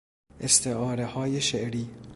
[0.39, 1.89] استعارههای شعری